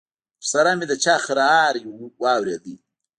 ورسره 0.39 0.71
مې 0.77 0.85
د 0.91 0.93
چا 1.03 1.15
خرهار 1.25 1.75
واورېدل. 2.21 2.75